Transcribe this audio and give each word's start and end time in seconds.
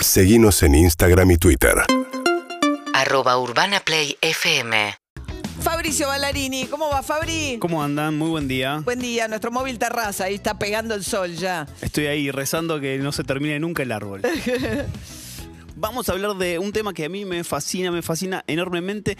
Seguimos 0.00 0.62
en 0.62 0.76
Instagram 0.76 1.32
y 1.32 1.36
Twitter. 1.38 1.74
arroba 2.94 3.36
urbanaplayfm 3.38 4.72
Fabricio 5.60 6.06
Ballarini, 6.06 6.66
¿cómo 6.66 6.88
va 6.88 7.02
Fabri? 7.02 7.58
¿Cómo 7.60 7.82
andan? 7.82 8.16
Muy 8.16 8.30
buen 8.30 8.46
día. 8.46 8.80
Buen 8.84 9.00
día, 9.00 9.26
nuestro 9.26 9.50
móvil 9.50 9.78
terraza, 9.78 10.24
ahí 10.24 10.34
está 10.34 10.58
pegando 10.58 10.94
el 10.94 11.04
sol 11.04 11.34
ya. 11.34 11.66
Estoy 11.80 12.06
ahí 12.06 12.30
rezando 12.30 12.80
que 12.80 12.98
no 12.98 13.10
se 13.10 13.24
termine 13.24 13.58
nunca 13.58 13.82
el 13.82 13.90
árbol. 13.90 14.22
Vamos 15.76 16.08
a 16.08 16.12
hablar 16.12 16.36
de 16.36 16.58
un 16.58 16.72
tema 16.72 16.94
que 16.94 17.04
a 17.04 17.08
mí 17.08 17.24
me 17.24 17.42
fascina, 17.42 17.90
me 17.90 18.02
fascina 18.02 18.44
enormemente, 18.46 19.18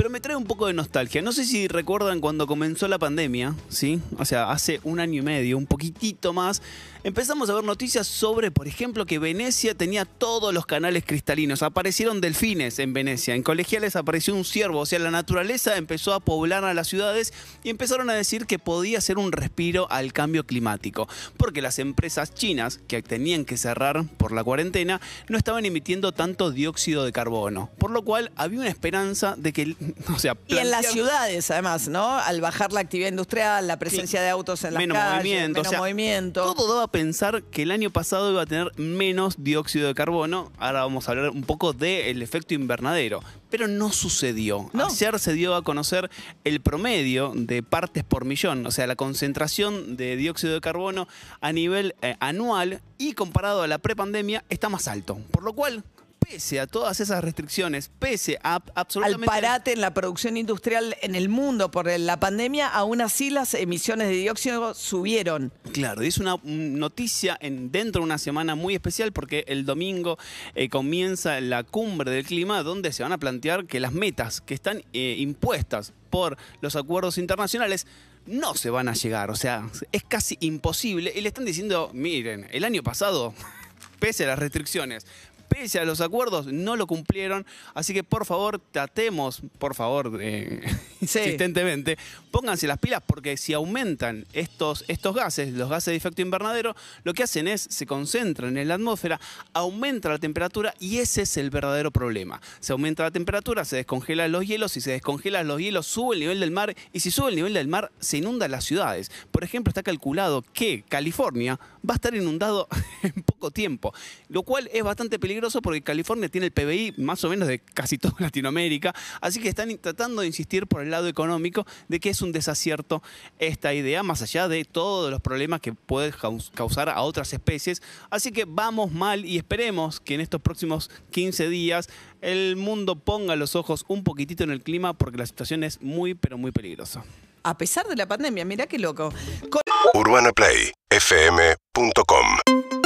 pero 0.00 0.08
me 0.08 0.20
trae 0.20 0.34
un 0.34 0.46
poco 0.46 0.66
de 0.66 0.72
nostalgia. 0.72 1.20
No 1.20 1.30
sé 1.30 1.44
si 1.44 1.68
recuerdan 1.68 2.20
cuando 2.20 2.46
comenzó 2.46 2.88
la 2.88 2.98
pandemia, 2.98 3.54
¿sí? 3.68 4.00
O 4.16 4.24
sea, 4.24 4.50
hace 4.50 4.80
un 4.82 4.98
año 4.98 5.20
y 5.20 5.22
medio, 5.22 5.58
un 5.58 5.66
poquitito 5.66 6.32
más, 6.32 6.62
empezamos 7.04 7.50
a 7.50 7.54
ver 7.54 7.64
noticias 7.64 8.06
sobre, 8.06 8.50
por 8.50 8.66
ejemplo, 8.66 9.04
que 9.04 9.18
Venecia 9.18 9.74
tenía 9.74 10.06
todos 10.06 10.54
los 10.54 10.64
canales 10.64 11.04
cristalinos. 11.06 11.62
Aparecieron 11.62 12.22
delfines 12.22 12.78
en 12.78 12.94
Venecia, 12.94 13.34
en 13.34 13.42
colegiales 13.42 13.94
apareció 13.94 14.34
un 14.34 14.46
ciervo, 14.46 14.80
o 14.80 14.86
sea, 14.86 14.98
la 15.00 15.10
naturaleza 15.10 15.76
empezó 15.76 16.14
a 16.14 16.20
poblar 16.20 16.64
a 16.64 16.72
las 16.72 16.88
ciudades 16.88 17.34
y 17.62 17.68
empezaron 17.68 18.08
a 18.08 18.14
decir 18.14 18.46
que 18.46 18.58
podía 18.58 19.02
ser 19.02 19.18
un 19.18 19.32
respiro 19.32 19.86
al 19.90 20.14
cambio 20.14 20.46
climático, 20.46 21.08
porque 21.36 21.60
las 21.60 21.78
empresas 21.78 22.32
chinas 22.32 22.80
que 22.88 23.02
tenían 23.02 23.44
que 23.44 23.58
cerrar 23.58 24.06
por 24.16 24.32
la 24.32 24.44
cuarentena 24.44 24.98
no 25.28 25.36
estaban 25.36 25.66
emitiendo 25.66 26.12
tanto 26.12 26.50
dióxido 26.50 27.04
de 27.04 27.12
carbono, 27.12 27.68
por 27.76 27.90
lo 27.90 28.02
cual 28.02 28.32
había 28.36 28.60
una 28.60 28.68
esperanza 28.68 29.34
de 29.36 29.52
que, 29.52 29.76
o 30.14 30.18
sea, 30.18 30.36
Y 30.46 30.58
en 30.58 30.70
las 30.70 30.86
ciudades, 30.86 31.50
además, 31.50 31.88
¿no? 31.88 32.18
Al 32.18 32.40
bajar 32.40 32.72
la 32.72 32.80
actividad 32.80 33.08
industrial, 33.08 33.66
la 33.66 33.78
presencia 33.78 34.20
de 34.22 34.28
autos 34.28 34.64
en 34.64 34.74
las 34.74 34.80
menos 34.80 34.96
calles, 34.96 35.16
movimiento, 35.16 35.60
menos 35.60 35.66
o 35.66 35.70
sea, 35.70 35.78
movimiento. 35.78 36.54
Todo 36.54 36.68
daba 36.68 36.84
a 36.84 36.92
pensar 36.92 37.42
que 37.44 37.62
el 37.62 37.70
año 37.70 37.90
pasado 37.90 38.30
iba 38.30 38.42
a 38.42 38.46
tener 38.46 38.72
menos 38.76 39.42
dióxido 39.42 39.88
de 39.88 39.94
carbono. 39.94 40.52
Ahora 40.58 40.82
vamos 40.82 41.08
a 41.08 41.12
hablar 41.12 41.30
un 41.30 41.42
poco 41.42 41.72
del 41.72 42.22
efecto 42.22 42.54
invernadero. 42.54 43.22
Pero 43.50 43.66
no 43.66 43.90
sucedió. 43.90 44.70
No. 44.72 44.86
Ayer 44.86 45.18
se 45.18 45.32
dio 45.32 45.54
a 45.56 45.62
conocer 45.62 46.08
el 46.44 46.60
promedio 46.60 47.32
de 47.34 47.62
partes 47.62 48.04
por 48.04 48.24
millón, 48.24 48.64
o 48.66 48.70
sea, 48.70 48.86
la 48.86 48.96
concentración 48.96 49.96
de 49.96 50.16
dióxido 50.16 50.54
de 50.54 50.60
carbono 50.60 51.08
a 51.40 51.52
nivel 51.52 51.94
eh, 52.02 52.16
anual 52.20 52.80
y 52.98 53.14
comparado 53.14 53.62
a 53.62 53.66
la 53.66 53.78
prepandemia 53.78 54.44
está 54.50 54.68
más 54.68 54.86
alto. 54.88 55.18
Por 55.30 55.42
lo 55.42 55.52
cual, 55.52 55.82
pese 56.30 56.60
a 56.60 56.66
todas 56.66 57.00
esas 57.00 57.24
restricciones, 57.24 57.90
pese 57.98 58.38
a 58.42 58.56
Al 58.56 58.62
absolutamente... 58.74 59.26
parate 59.26 59.72
en 59.72 59.80
la 59.80 59.92
producción 59.92 60.36
industrial 60.36 60.96
en 61.02 61.14
el 61.16 61.28
mundo 61.28 61.70
por 61.70 61.90
la 61.98 62.20
pandemia, 62.20 62.68
aún 62.68 63.00
así 63.00 63.30
las 63.30 63.54
emisiones 63.54 64.08
de 64.08 64.14
dióxido 64.14 64.74
subieron. 64.74 65.52
Claro, 65.72 66.04
y 66.04 66.06
es 66.06 66.18
una 66.18 66.36
noticia 66.44 67.36
en, 67.40 67.72
dentro 67.72 68.00
de 68.00 68.04
una 68.04 68.18
semana 68.18 68.54
muy 68.54 68.74
especial 68.74 69.12
porque 69.12 69.44
el 69.48 69.64
domingo 69.64 70.18
eh, 70.54 70.68
comienza 70.68 71.40
la 71.40 71.64
cumbre 71.64 72.12
del 72.12 72.24
clima 72.24 72.62
donde 72.62 72.92
se 72.92 73.02
van 73.02 73.12
a 73.12 73.18
plantear 73.18 73.66
que 73.66 73.80
las 73.80 73.92
metas 73.92 74.40
que 74.40 74.54
están 74.54 74.82
eh, 74.92 75.16
impuestas 75.18 75.92
por 76.10 76.36
los 76.60 76.76
acuerdos 76.76 77.18
internacionales 77.18 77.86
no 78.26 78.54
se 78.54 78.70
van 78.70 78.88
a 78.88 78.94
llegar, 78.94 79.30
o 79.30 79.36
sea, 79.36 79.68
es 79.90 80.04
casi 80.04 80.36
imposible 80.40 81.12
y 81.14 81.22
le 81.22 81.28
están 81.28 81.44
diciendo, 81.44 81.90
miren, 81.92 82.46
el 82.52 82.64
año 82.64 82.82
pasado, 82.84 83.34
pese 83.98 84.24
a 84.24 84.28
las 84.28 84.38
restricciones, 84.38 85.06
pese 85.50 85.80
a 85.80 85.84
los 85.84 86.00
acuerdos, 86.00 86.46
no 86.46 86.76
lo 86.76 86.86
cumplieron, 86.86 87.44
así 87.74 87.92
que 87.92 88.04
por 88.04 88.24
favor 88.24 88.60
tratemos, 88.70 89.42
por 89.58 89.74
favor, 89.74 90.18
eh, 90.22 90.62
insistentemente, 91.00 91.98
pónganse 92.30 92.68
las 92.68 92.78
pilas 92.78 93.02
porque 93.04 93.36
si 93.36 93.52
aumentan 93.52 94.26
estos, 94.32 94.84
estos 94.86 95.14
gases, 95.14 95.52
los 95.52 95.68
gases 95.68 95.92
de 95.92 95.96
efecto 95.96 96.22
invernadero, 96.22 96.76
lo 97.02 97.12
que 97.14 97.24
hacen 97.24 97.48
es, 97.48 97.62
se 97.62 97.84
concentran 97.84 98.56
en 98.56 98.68
la 98.68 98.74
atmósfera, 98.74 99.20
aumenta 99.52 100.08
la 100.08 100.18
temperatura 100.18 100.72
y 100.78 100.98
ese 100.98 101.22
es 101.22 101.36
el 101.36 101.50
verdadero 101.50 101.90
problema. 101.90 102.40
Se 102.60 102.72
aumenta 102.72 103.02
la 103.02 103.10
temperatura, 103.10 103.64
se 103.64 103.74
descongelan 103.74 104.30
los 104.30 104.46
hielos, 104.46 104.72
si 104.72 104.80
se 104.80 104.92
descongelan 104.92 105.48
los 105.48 105.60
hielos, 105.60 105.86
sube 105.86 106.14
el 106.14 106.20
nivel 106.20 106.38
del 106.38 106.52
mar 106.52 106.76
y 106.92 107.00
si 107.00 107.10
sube 107.10 107.30
el 107.30 107.36
nivel 107.36 107.54
del 107.54 107.66
mar, 107.66 107.90
se 107.98 108.18
inundan 108.18 108.52
las 108.52 108.64
ciudades. 108.64 109.10
Por 109.32 109.42
ejemplo, 109.42 109.70
está 109.70 109.82
calculado 109.82 110.44
que 110.54 110.84
California 110.88 111.58
va 111.88 111.94
a 111.94 111.96
estar 111.96 112.14
inundado 112.14 112.68
en 113.02 113.24
poco 113.24 113.50
tiempo, 113.50 113.92
lo 114.28 114.44
cual 114.44 114.70
es 114.72 114.84
bastante 114.84 115.18
peligroso 115.18 115.39
porque 115.62 115.82
California 115.82 116.28
tiene 116.28 116.46
el 116.48 116.52
PBI 116.52 116.94
más 116.98 117.22
o 117.24 117.28
menos 117.30 117.48
de 117.48 117.58
casi 117.58 117.96
toda 117.98 118.14
Latinoamérica, 118.20 118.94
así 119.20 119.40
que 119.40 119.48
están 119.48 119.76
tratando 119.78 120.20
de 120.22 120.26
insistir 120.28 120.66
por 120.66 120.82
el 120.82 120.90
lado 120.90 121.06
económico 121.08 121.66
de 121.88 122.00
que 122.00 122.10
es 122.10 122.20
un 122.22 122.32
desacierto 122.32 123.02
esta 123.38 123.72
idea, 123.74 124.02
más 124.02 124.22
allá 124.22 124.48
de 124.48 124.64
todos 124.64 125.10
los 125.10 125.20
problemas 125.20 125.60
que 125.60 125.72
puede 125.72 126.12
caus- 126.12 126.50
causar 126.54 126.88
a 126.88 127.00
otras 127.02 127.32
especies. 127.32 127.82
Así 128.10 128.32
que 128.32 128.44
vamos 128.46 128.90
mal 128.92 129.24
y 129.24 129.36
esperemos 129.38 130.00
que 130.00 130.14
en 130.14 130.20
estos 130.20 130.40
próximos 130.42 130.90
15 131.10 131.48
días 131.48 131.88
el 132.20 132.56
mundo 132.56 132.96
ponga 132.96 133.36
los 133.36 133.56
ojos 133.56 133.84
un 133.88 134.04
poquitito 134.04 134.44
en 134.44 134.50
el 134.50 134.62
clima 134.62 134.92
porque 134.92 135.16
la 135.18 135.26
situación 135.26 135.64
es 135.64 135.80
muy, 135.80 136.14
pero 136.14 136.36
muy 136.38 136.52
peligrosa. 136.52 137.02
A 137.42 137.56
pesar 137.56 137.86
de 137.86 137.96
la 137.96 138.06
pandemia, 138.06 138.44
mirá 138.44 138.66
qué 138.66 138.78
loco. 138.78 139.10
Con- 139.48 139.62
UrbanaPlayFM.com 139.94 142.79